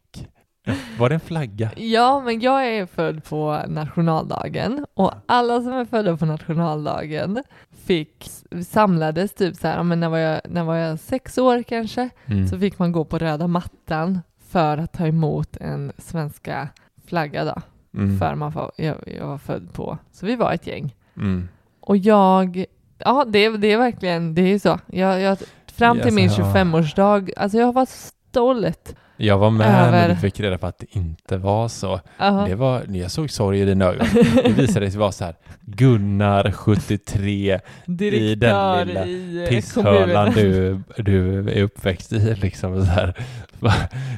[0.99, 1.71] Var det en flagga?
[1.75, 7.43] Ja, men jag är född på nationaldagen och alla som är födda på nationaldagen
[7.85, 8.29] fick,
[8.67, 12.47] samlades typ så här, men när var jag, när var jag sex år kanske, Mm.
[12.47, 16.67] så fick man gå på röda mattan för att ta emot en svenska
[17.07, 17.55] flagga då,
[17.97, 18.19] Mm.
[18.19, 19.97] för man var, jag, jag var född på.
[20.11, 20.95] Så vi var ett gäng.
[21.17, 21.47] Mm.
[21.79, 22.65] Och jag,
[22.97, 24.79] ja det, det är verkligen, det är ju så.
[24.87, 25.37] Jag, jag,
[25.73, 26.53] fram till Yes, min ja.
[26.53, 28.95] 25-årsdag, alltså jag var stolt.
[29.17, 31.99] Jag var med när Över- du fick reda på att det inte var så.
[32.17, 32.45] Ja.
[32.47, 34.07] Det var, jag såg sorg i dina ögon.
[34.43, 37.59] Det visade sig vara så här, Gunnar 73
[37.99, 40.83] i den lilla i eh, pisshölan kommunen.
[40.97, 43.13] du, du är uppväxt i liksom så här.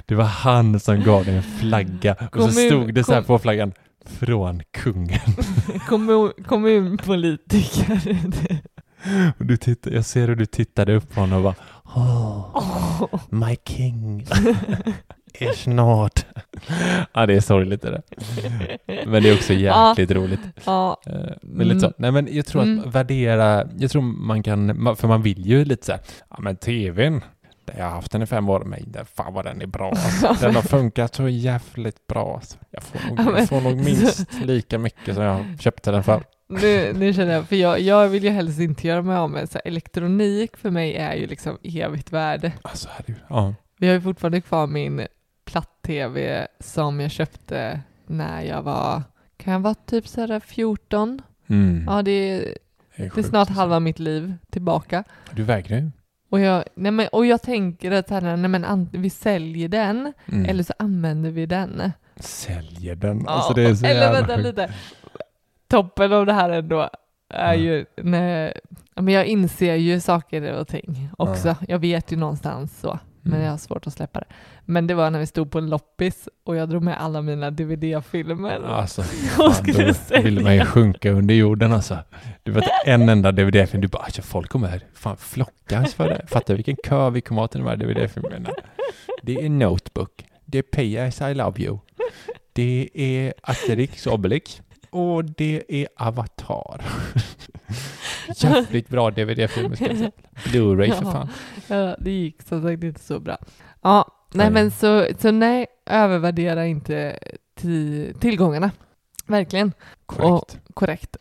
[0.05, 3.39] Det var han som gav dig en flagga och så stod det så här på
[3.39, 3.73] flaggan
[4.05, 5.19] från kungen.
[5.88, 8.17] Kommun, kommunpolitiker.
[9.39, 11.55] Och du tittade, jag ser hur du tittade upp på honom och bara
[11.97, 14.25] oh, my king
[15.33, 16.25] is not.
[17.13, 18.01] ja, det är sorgligt det där.
[19.05, 20.39] Men det är också jäkligt roligt.
[20.65, 21.93] ja, Eh, Men lite så.
[21.97, 22.89] Nej, men jag tror att Mm.
[22.89, 27.21] värdera, jag tror man kan, för man vill ju lite så här, ja men tvn,
[27.77, 29.93] jag har haft den i fem år, men fan vad den är bra.
[30.41, 32.41] Den har funkat så jävligt bra.
[32.71, 36.23] Jag, får nog, jag får nog minst lika mycket som jag köpte den för.
[36.47, 39.49] Nu, nu känner jag, för jag, jag vill ju helst inte göra mig av med
[39.49, 42.51] så här, elektronik för mig är ju liksom evigt värde.
[42.62, 43.23] Alltså, herregud.
[43.29, 43.53] Ja.
[43.79, 45.07] Vi har ju fortfarande kvar min
[45.45, 49.03] platt-tv som jag köpte när jag var,
[49.38, 51.21] kan jag vara typ så här 14?
[51.47, 51.83] Mm.
[51.88, 52.39] Ja, det är,
[52.97, 53.53] Det är, det är snart alltså.
[53.53, 55.03] halva mitt liv tillbaka.
[55.31, 55.89] Du vägrar ju.
[56.29, 60.45] Och jag, nej men, och jag tänker att här, nej men, vi säljer den Mm.
[60.49, 61.91] eller så använder vi den.
[62.19, 63.23] Säljer den.
[63.25, 64.45] Ja, Alltså det är så eller jävla vänta sjukt.
[64.47, 64.73] lite.
[65.67, 66.89] Toppen av det här ändå
[67.30, 67.56] är Ja.
[67.56, 68.53] ju när,
[68.95, 71.56] men jag inser ju saker och ting också.
[71.67, 73.45] Jag vet ju någonstans så, men Mm.
[73.45, 74.25] jag har svårt att släppa det.
[74.65, 77.51] Men det var när vi stod på en loppis och jag drog med alla mina
[77.51, 78.62] DVD-filmer.
[78.65, 79.01] Alltså,
[79.38, 80.21] fan, då säga.
[80.21, 81.97] vill man ju sjunka under jorden alltså.
[82.43, 86.27] Du vet en enda DVD-film, du bara alltså, folk kommer här, fan flockas för det.
[86.27, 88.49] Fattar du vilken kö vi kommer ha till de här DVD-filmerna?
[89.23, 91.21] Det är Notebook, det är P.S.
[91.21, 91.77] I Love You,
[92.53, 94.62] det är Asterix Obelix
[94.97, 96.86] och det är Avatar.
[98.36, 99.10] Jävligt bra
[99.77, 100.12] säga.
[100.45, 101.29] Blu-ray för fan.
[101.67, 103.38] Ja, det gick som sagt inte så bra.
[103.81, 104.53] Ja, nej Nej.
[104.63, 107.19] men så, så nej, övervärdera inte
[107.60, 108.71] ti- tillgångarna.
[109.25, 109.71] Verkligen.
[110.05, 110.60] Korrekt.
[110.73, 111.17] Korrekt.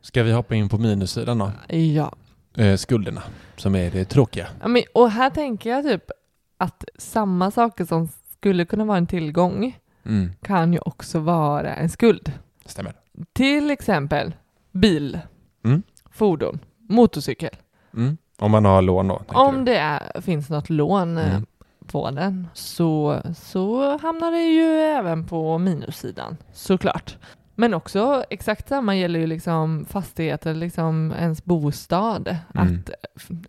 [0.00, 1.52] Ska vi hoppa in på minussidan då?
[1.76, 2.12] Ja.
[2.56, 3.22] Eh, skulderna,
[3.56, 4.46] som är det tråkiga.
[4.60, 6.10] Ja, men, och här tänker jag typ
[6.58, 11.88] att samma saker som skulle kunna vara en tillgång Mm, kan ju också vara en
[11.88, 12.32] skuld.
[12.66, 12.92] stämmer.
[13.32, 14.34] Till exempel
[14.72, 15.18] bil,
[15.64, 15.82] Mm.
[16.10, 17.56] fordon, motorcykel.
[17.96, 18.16] Mm.
[18.38, 19.22] Om man har lån då?
[19.28, 21.46] Om det är, finns något lån eh, Mm.
[21.86, 27.16] på den så, så hamnar det ju även på minussidan såklart.
[27.54, 32.36] Men också exakt samma gäller ju liksom fastigheter, liksom ens bostad.
[32.54, 32.78] Mm.
[32.86, 32.90] Att,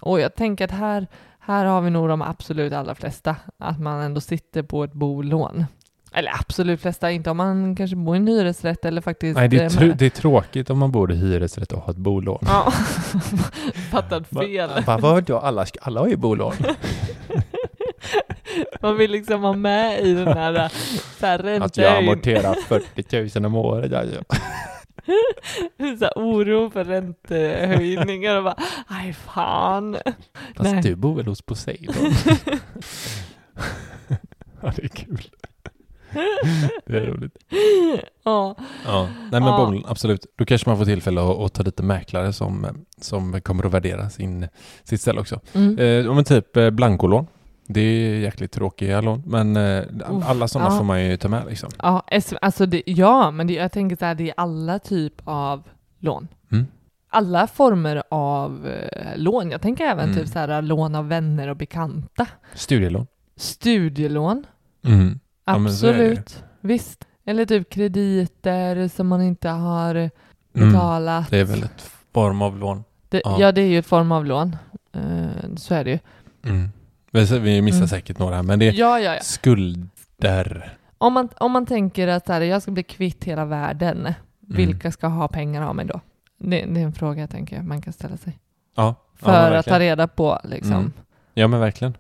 [0.02, 1.08] och jag tänker att här,
[1.54, 5.66] här har vi nog de absolut allra flesta, att man ändå sitter på ett bolån.
[6.14, 9.38] Eller absolut flesta, inte om man kanske bor i en hyresrätt eller faktiskt...
[9.38, 11.92] Nej, det är, eh, tr- det är tråkigt om man bor i hyresrätt och har
[11.92, 12.40] ett bolån.
[12.42, 12.72] Ja,
[13.92, 14.70] fattat fel.
[14.70, 15.38] Va, va, vadå?
[15.40, 16.54] Alla, alla har ju bolån.
[18.82, 20.72] Man vill liksom vara med i den här,
[21.20, 23.92] så här Att jag amorterar 40 000 om året.
[23.92, 24.38] Ja, ja.
[26.00, 28.56] så här oro för räntehöjningar och bara,
[28.88, 29.98] aj fan.
[30.56, 30.82] Fast Nej.
[30.82, 31.96] du bor väl hos Poseidon?
[34.62, 35.22] ja, det är kul.
[36.86, 37.38] Det är roligt.
[38.24, 39.04] Ja, Ja.
[39.32, 39.58] Nej men Ja.
[39.58, 40.26] bolån, absolut.
[40.36, 42.68] Då kanske man får tillfälle att, att ta lite mäklare som,
[43.02, 44.48] som kommer att värdera sin,
[44.84, 45.40] sitt ställe också.
[45.54, 45.80] mm.
[45.80, 47.28] Eh, men typ eh, blankolån.
[47.72, 49.84] Det är jäkligt tråkiga lån, men eh,
[50.24, 50.78] alla sådana ja.
[50.78, 51.70] får man ju ta med liksom.
[51.82, 52.04] ja
[52.42, 55.64] alltså det, ja, men det, jag tänker så här, det är alla typ av
[56.00, 56.28] lån.
[56.52, 56.66] Mm.
[57.10, 59.52] Alla former av eh, lån.
[59.52, 60.18] Jag tänker även Mm.
[60.18, 62.28] typ så här lån av vänner och bekanta.
[62.54, 63.08] Studielån.
[63.36, 64.46] Studielån,
[64.86, 65.20] Mm.
[65.46, 66.44] Ja, absolut.
[66.62, 67.06] Visst.
[67.26, 70.10] Eller typ krediter som man inte har Mm.
[70.54, 71.30] betalat.
[71.30, 72.84] Det är väl ett form av lån.
[73.10, 73.38] Det, Ja.
[73.40, 73.52] ja.
[73.52, 74.56] det är ju ett form av lån.
[74.94, 76.00] Eh, så är det ju.
[77.12, 77.88] Vi- missar Mm.
[77.88, 79.22] säkert några, men det är Ja, ja, ja.
[79.22, 80.78] skulder.
[80.98, 84.16] Om man, om man tänker att här, jag ska bli kvitt hela världen, Mm.
[84.44, 86.02] vilka ska ha pengar av mig då?
[86.38, 88.40] Det, det är en fråga jag tänker man kan ställa sig.
[88.76, 90.74] Ja, För att ta reda på liksom.
[90.74, 90.94] Mm.
[91.34, 91.98] Ja, men verkligen.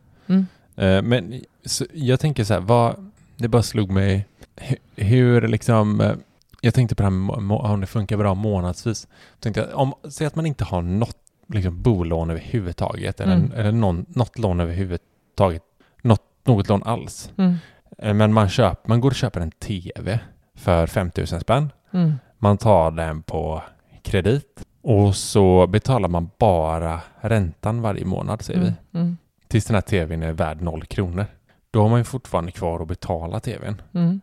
[0.76, 6.02] Eh, Men så, jag tänker så här, vad, det bara slog mig hu- hur liksom,
[6.02, 6.14] eh,
[6.62, 9.08] jag tänkte på det här med om det funkar bra månadsvis.
[9.34, 11.18] Jag tänkte, om, säg att man inte har något,
[11.50, 13.52] liksom bolån överhuvudtaget eller, Mm.
[13.56, 15.64] eller någon, något lån överhuvudtaget,
[16.02, 17.32] något, något lån alls.
[17.38, 17.56] Mm.
[17.98, 20.20] Eh, Men man, köp, man går och köper en TV
[20.56, 21.72] för 5000 spänn.
[21.92, 22.14] Mm.
[22.38, 23.64] Man tar den på
[24.04, 28.66] kredit och så betalar man bara räntan varje månad säger vi.
[28.66, 28.78] Mm.
[28.94, 29.18] Mm.
[29.48, 31.26] Tills den här TVn är värd noll kronor.
[31.72, 33.82] Då har man ju fortfarande kvar att betala TVn.
[33.94, 34.22] Mm.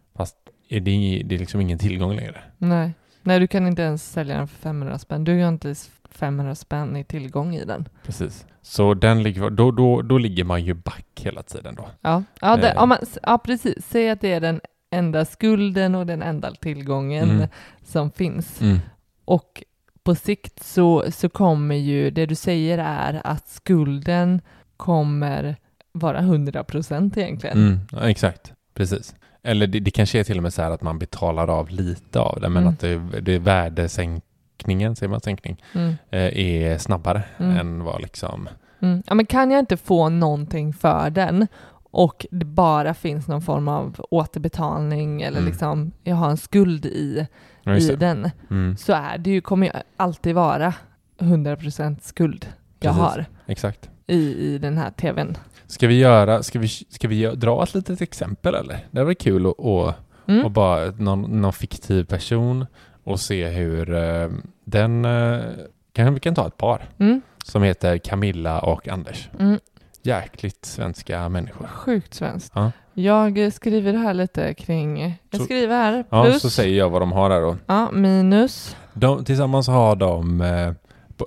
[0.69, 2.41] Är det, det är liksom ingen tillgång längre.
[2.59, 2.93] Nej.
[3.23, 5.25] Nej, du kan inte ens sälja den för 500 spänn.
[5.25, 5.75] Du har inte
[6.17, 7.89] 500 spänn i tillgång i den.
[8.05, 8.47] Precis.
[8.63, 11.89] Så den ligger, då, då, då ligger man ju back hela tiden då.
[12.01, 12.87] Ja, ja, det, Eh.
[12.87, 13.75] man, ja precis.
[13.89, 17.49] Säg att det är den enda skulden och den enda tillgången Mm.
[17.85, 18.61] som finns.
[18.61, 18.79] Mm.
[19.25, 19.63] Och
[20.03, 24.41] på sikt så, så kommer ju, det du säger är att skulden
[24.77, 25.57] kommer
[25.93, 27.59] vara 100 procent egentligen.
[27.67, 29.15] Mm, ja, exakt, precis.
[29.43, 32.21] Eller det, det kanske är till och med så här att man betalar av lite
[32.21, 32.73] av det, men Mm.
[32.75, 33.39] att det, det
[34.57, 35.95] värdesänkningen, säger man sänkning, Mm.
[36.11, 37.57] eh, är snabbare Mm.
[37.57, 38.49] än vad liksom...
[38.81, 39.03] Mm.
[39.07, 41.47] Ja, men kan jag inte få någonting för den
[41.93, 45.49] och det bara finns någon form av återbetalning eller Mm.
[45.51, 47.27] liksom jag har en skuld i,
[47.63, 50.75] Ja, i den Mm, så är det ju, kommer ju alltid vara
[51.19, 52.47] 100% skuld
[52.81, 53.03] jag Precis.
[53.03, 53.91] har exakt.
[54.07, 55.37] i, i den här tvn.
[55.67, 58.87] Ska vi göra, ska vi, ska vi dra ett litet exempel eller?
[58.91, 59.95] Det var kul att, att,
[60.29, 60.47] Mm.
[60.47, 62.67] att bara någon, någon fiktiv person
[63.07, 64.29] och se hur eh,
[64.65, 65.41] den, eh,
[65.93, 67.23] kan, vi kan ta ett par Mm.
[67.45, 69.29] som heter Camilla och Anders.
[69.39, 69.59] Mm.
[70.03, 71.67] Jäkligt svenska människor.
[71.67, 72.53] Sjukt svenskt.
[72.55, 72.73] Ja.
[72.95, 76.91] Jag eh, skriver här lite kring, jag Så- skriver här Ja, plus, så säger jag
[76.91, 77.57] vad de har där då.
[77.67, 80.73] ja, minus, De, tillsammans har de, eh,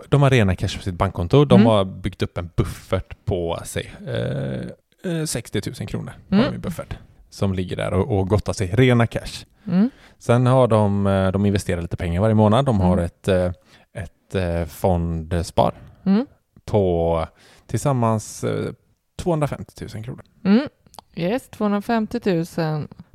[0.10, 1.46] de har rena cash på sitt bankkonto.
[1.46, 1.68] De Mm.
[1.68, 3.92] har byggt upp en buffert på sig.
[4.08, 6.52] Eh, eh, 60 000 kronor har Mm.
[6.52, 6.94] de i buffert.
[7.30, 8.68] Som ligger där och, och gottar sig.
[8.68, 9.46] Rena cash.
[9.68, 9.90] mm.
[10.20, 12.66] Sen har de, eh, de investerar lite pengar varje månad.
[12.66, 13.06] De har Mm.
[13.06, 13.52] ett, eh,
[13.94, 15.74] ett eh, fondspar
[16.06, 16.26] Mm.
[16.66, 17.26] på
[17.68, 18.72] tillsammans eh,
[19.18, 20.24] 250 000 kronor.
[20.44, 20.68] Mm.
[21.16, 22.46] Yes, 250 000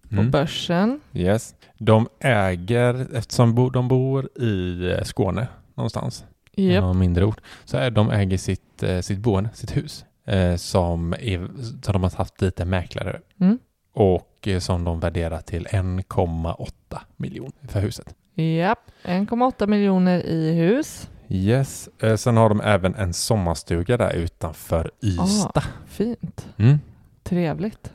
[0.08, 0.30] på Mm.
[0.30, 1.00] börsen.
[1.12, 1.54] Yes.
[1.78, 6.24] De äger, eftersom de bor i Skåne någonstans,
[6.56, 6.82] Japp.
[6.82, 11.48] någon mindre ort, så är de äger sitt, sitt boende, sitt hus, eh, som, är,
[11.82, 13.58] som de har haft lite mäklare Mm.
[13.94, 18.14] Och eh, som de värderar till 1,8 miljoner för huset.
[18.34, 21.10] Japp, 1,8 miljoner i hus.
[21.28, 21.88] Yes.
[21.98, 25.62] Eh, sen har de även en sommarstuga där utanför Ystad.
[25.86, 26.48] Fint.
[26.56, 26.78] Mm.
[27.22, 27.92] Trevligt.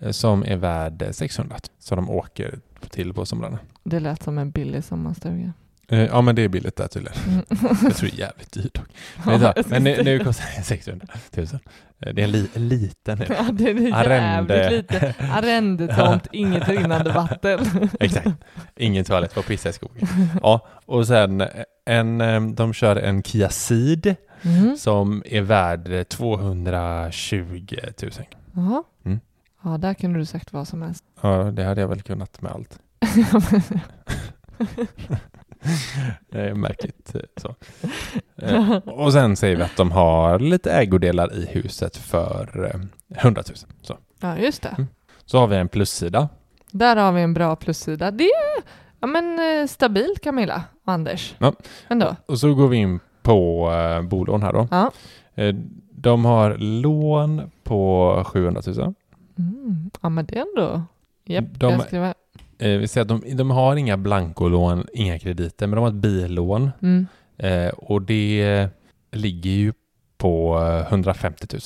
[0.00, 3.58] Eh, som är värd eh, 600 så de åker till på somrarna.
[3.84, 5.52] Det lät som en billig sommarstuga.
[5.88, 7.18] Eh, ja men det är billigt där tydligen.
[7.26, 7.44] Mm.
[7.82, 8.88] Jag tror det är jävligt dyrt dock.
[9.24, 11.46] Men, Ja, men nu, nu kostar det 600 000.
[12.00, 13.22] Eh, Det är en, li, en liten.
[13.28, 13.74] Ja, det är
[14.08, 15.14] jävligt lite.
[15.32, 17.60] Arrendetomt, inget rinnande vatten.
[18.00, 18.28] Exakt.
[18.76, 20.08] Ingen toalett för att pissa i skogen.
[20.42, 21.44] Ja, och sen
[21.86, 24.76] en, eh, de kör en Kia Ceed Mm.
[24.76, 28.10] som är värd 220 000.
[28.54, 28.82] Jaha.
[29.04, 29.20] Mm.
[29.64, 31.04] Ja, där kunde du sagt vad som helst.
[31.20, 32.78] Ja, det hade jag väl kunnat med allt.
[36.30, 37.54] Det är märkligt eh, så.
[38.36, 42.80] Eh, Och sen säger vi att de har lite ägodelar i huset för eh,
[43.18, 43.56] 100 000.
[43.82, 43.96] Så.
[44.20, 44.86] ja, just det.
[45.24, 46.28] så har vi en plussida.
[46.70, 48.10] Där har vi en bra plussida.
[48.10, 48.62] Det är
[49.00, 51.34] ja, men, eh, stabilt Camilla och Anders.
[51.38, 51.52] Ja.
[51.88, 52.16] Ändå.
[52.26, 54.68] Och så går vi in på eh, bolån här då.
[54.70, 54.90] Ja.
[55.34, 55.54] Eh,
[55.90, 58.94] de har lån på 700 000.
[59.38, 59.90] Mm.
[60.02, 60.82] ja, men det är ändå...
[61.24, 62.14] Japp, De- jag skriver.
[62.58, 65.94] Eh, vi säger att de, de har inga blankolån, inga krediter, men de har ett
[65.94, 66.70] billån.
[66.82, 67.06] Mm.
[67.36, 68.68] Eh, och det
[69.12, 69.72] ligger ju
[70.18, 71.60] på eh, 150 000.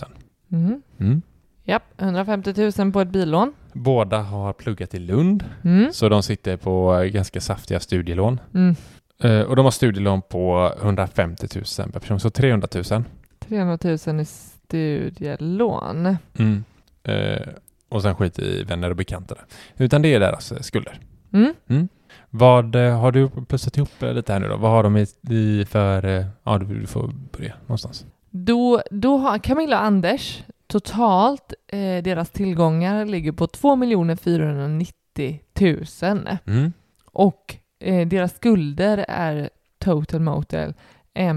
[0.65, 0.83] Mm.
[1.01, 1.23] Mm.
[1.65, 3.53] Japp, 150 000 på ett billån.
[3.73, 5.93] Båda har pluggat i Lund, Mm.
[5.93, 8.41] så de sitter på eh, ganska saftiga studielån.
[8.55, 8.75] Mm.
[9.23, 13.05] Eh, och de har studielån på 150 000 per person, så 300 000.
[13.49, 16.17] 300 000 i studielån.
[16.39, 16.65] Mm.
[17.05, 17.49] Eh,
[17.93, 19.35] och sen skit i vänner och bekanta.
[19.77, 21.01] Utan det är deras eh, skulder.
[21.33, 21.89] Mm.
[22.31, 24.57] Vad eh, har du plussat ihop eh, lite här nu då?
[24.57, 26.27] Vad har de i, i för...
[26.43, 28.07] Ja, du får börja någonstans.
[28.31, 33.77] Då, då har Camilla och Anders totalt, eh, deras tillgångar ligger på 2
[34.23, 36.73] 490 000 Mm.
[37.05, 40.75] och eh, deras skulder är total motel
[41.15, 41.35] 1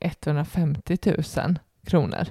[0.00, 2.26] 150 000 kronor.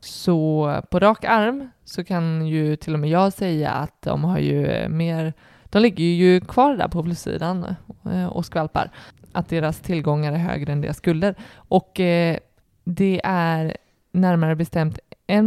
[0.00, 4.38] Så på rak arm så kan ju till och med jag säga att de har
[4.38, 5.32] ju mer,
[5.64, 7.74] de ligger ju kvar där på plussidan
[8.12, 8.90] eh, och skvalpar.
[9.32, 11.34] Att deras tillgångar är högre än deras skulder.
[11.54, 12.36] Och eh,
[12.84, 13.76] det är
[14.12, 15.44] närmare bestämt 1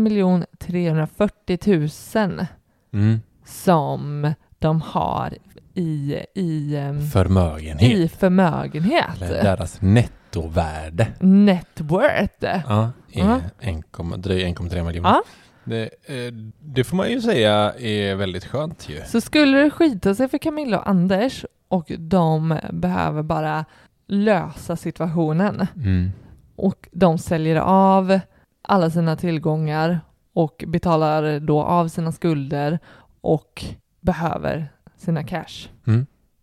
[0.59, 2.45] 340 000
[2.93, 3.19] Mm.
[3.45, 5.33] som de har
[5.73, 7.91] i, i, ehm, Förmögenhet.
[7.91, 9.21] i förmögenhet.
[9.21, 12.63] Eller deras netto nettovärde net worth.
[12.67, 13.41] ja, är Ja.
[13.61, 15.09] 1,- drygt 1,3 miljoner.
[15.09, 15.23] Ja.
[15.63, 19.01] Det, eh, det får man ju säga är väldigt skönt ju.
[19.05, 23.65] Så skulle det skita sig för Camilla och Anders och de behöver bara
[24.07, 26.11] lösa situationen Mm.
[26.55, 28.19] och de säljer av
[28.61, 29.99] alla sina tillgångar
[30.33, 32.79] och betalar då av sina skulder
[33.21, 33.65] och
[34.01, 34.67] behöver
[34.97, 35.69] sina cash.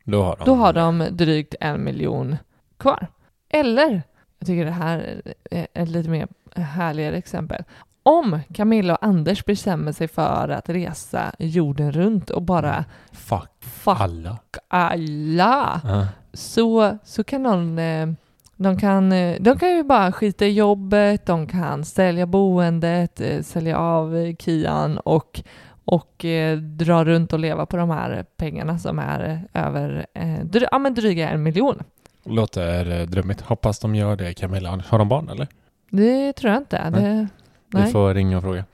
[0.05, 2.37] Då har de, Då har de drygt en miljon
[2.79, 3.07] kvar.
[3.53, 4.03] Eller,
[4.39, 7.65] jag tycker det här är ett lite mer härligare exempel.
[8.03, 14.01] Om Camilla och Anders bestämmer sig för att resa jorden runt och bara Fuck fuck
[14.01, 14.39] alla.
[14.69, 16.07] alla Ja.
[16.33, 18.09] så, så kan de, eh,
[18.57, 23.43] de kan, eh, de kan ju bara skita i jobbet, de kan sälja boendet, eh,
[23.43, 25.41] sälja av Kian och,
[25.85, 26.25] och
[26.61, 30.07] dra runt och leva på de här pengarna som är över
[30.45, 31.83] dry, ja, men dryga en miljon.
[32.25, 33.41] Låter eh, drömmigt.
[33.41, 34.83] Hoppas de gör det, Camilla.
[34.87, 35.49] Har de barn eller?
[35.91, 36.91] Det tror jag inte.
[36.91, 37.03] Nej.
[37.03, 37.29] Det,
[37.71, 37.93] Vi nej.
[37.93, 38.65] får ringa och fråga.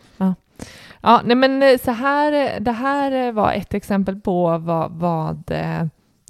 [1.00, 5.52] Ja, nej men eh, så här, eh, det här var ett exempel på vad, vad,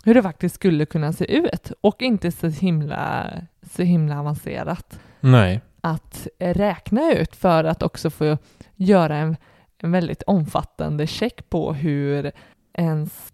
[0.05, 3.31] hur det faktiskt skulle kunna se ut och inte så himla,
[3.71, 4.99] så himla avancerat.
[5.21, 5.61] Nej.
[5.81, 8.39] att räkna ut för att också få
[8.77, 9.37] göra en,
[9.79, 12.33] en väldigt omfattande check på hur
[12.73, 13.33] ens,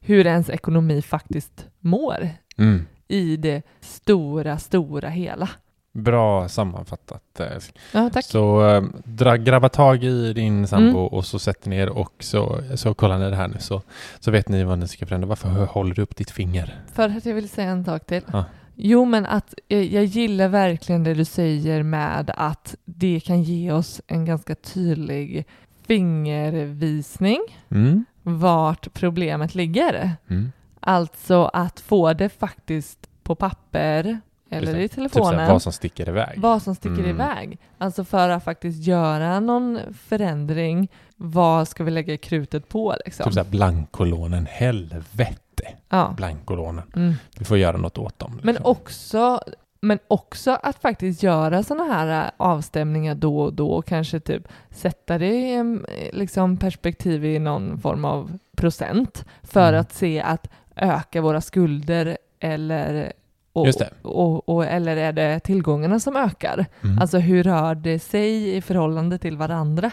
[0.00, 2.86] hur ens ekonomi faktiskt mår Mm.
[3.08, 5.48] i det stora, stora hela.
[5.92, 7.40] Bra sammanfattat.
[7.40, 7.46] eh,
[7.92, 8.24] Ja, tack.
[8.24, 11.06] Så eh, dra, grabba tag i din sambo Mm.
[11.06, 13.82] och så sätter ni er och så, så kollar ni det här nu så,
[14.20, 15.28] så vet ni vad ni ska förändra.
[15.28, 16.78] Varför håller du upp ditt finger?
[16.92, 18.22] För att jag vill säga en sak till.
[18.32, 18.44] Ja.
[18.76, 23.72] Jo, men att eh, jag gillar verkligen det du säger med att det kan ge
[23.72, 25.46] oss en ganska tydlig
[25.86, 27.40] fingervisning
[27.70, 28.04] Mm.
[28.22, 30.10] vart problemet ligger.
[30.30, 30.52] Mm.
[30.86, 34.20] Alltså att få det faktiskt på papper
[34.50, 34.82] eller Just det.
[34.84, 35.50] i Typ såhär, telefonen.
[35.52, 36.38] vad som sticker iväg.
[36.40, 37.10] vad som sticker Mm.
[37.10, 37.58] iväg.
[37.78, 39.78] Alltså för att faktiskt göra någon
[40.08, 40.88] förändring.
[41.16, 43.24] Vad ska vi lägga krutet på liksom?
[43.24, 44.46] Typ såhär blankolånen.
[44.50, 45.64] Helvete.
[45.88, 46.14] ja.
[46.16, 46.84] Blankolånen.
[46.96, 47.14] Mm.
[47.38, 48.40] Vi får göra något åt dem.
[48.42, 48.70] Men liksom.
[48.70, 49.40] också,
[49.80, 54.48] men också att faktiskt göra sådana här äh, avstämningar då och då och kanske typ
[54.70, 55.64] sätta det i eh,
[56.12, 59.80] liksom perspektiv i någon form av procent för Mm.
[59.80, 60.48] att se att
[60.84, 63.12] öka våra skulder eller
[63.52, 63.66] och.
[64.02, 66.66] Och, och, eller är det tillgångarna som ökar?
[66.82, 66.98] Mm.
[66.98, 69.90] Alltså hur rör det sig i förhållande till varandra?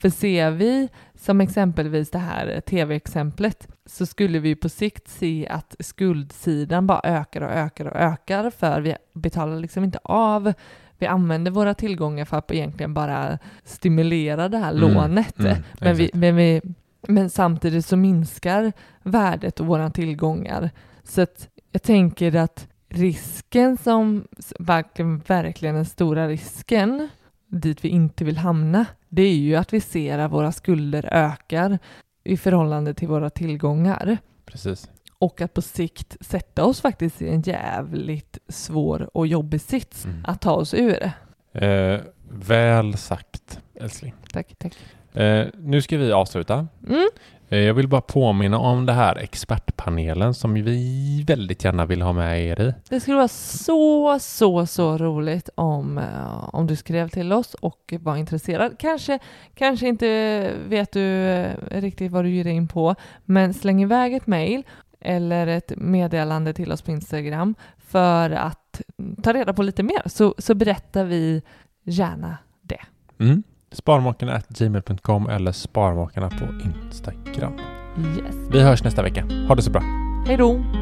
[0.00, 5.76] För ser vi som exempelvis det här tv-exemplet så skulle vi på sikt se att
[5.80, 10.52] skuldsidan bara ökar och ökar och ökar för vi betalar liksom inte av.
[10.98, 15.38] Vi använder våra tillgångar för att egentligen bara stimulera det här Mm, lånet.
[15.38, 16.60] mm, men, vi, men, vi,
[17.08, 18.72] men samtidigt så minskar
[19.02, 20.70] värdet av våra tillgångar.
[21.04, 24.24] Så att jag tänker att risken som
[24.58, 27.08] verkligen, verkligen den stora risken
[27.46, 31.78] dit vi inte vill hamna, det är ju att vi ser att våra skulder ökar
[32.24, 34.90] i förhållande till våra tillgångar Precis.
[35.18, 40.24] och att på sikt sätta oss faktiskt i en jävligt svår och jobbig sits Mm.
[40.24, 41.10] att ta oss ur.
[41.52, 42.00] Eh,
[42.30, 44.14] väl sagt, älskling.
[44.32, 44.76] Tack, tack.
[45.14, 46.68] Eh, nu ska vi avsluta.
[46.88, 47.08] Mm.
[47.52, 52.12] Eh, jag vill bara påminna om det här expertpanelen som vi väldigt gärna vill ha
[52.12, 52.74] med er i.
[52.88, 57.94] Det skulle vara så, så, så roligt om, eh, om du skrev till oss och
[58.00, 58.78] var intresserad.
[58.78, 59.18] Kanske,
[59.54, 62.94] kanske inte vet du eh, riktigt vad du ger in på,
[63.24, 64.62] men släng iväg ett mejl
[65.00, 68.80] eller ett meddelande till oss på Instagram för att
[69.22, 71.42] ta reda på lite mer, så, så berättar vi
[71.84, 72.80] gärna det.
[73.18, 73.42] Mm.
[73.72, 77.52] Sparmakarna gmail.com eller Sparmakarna på Instagram.
[78.16, 78.36] Yes.
[78.50, 79.24] Vi hörs nästa vecka.
[79.48, 79.82] Ha det så bra.
[80.26, 80.81] Hej då!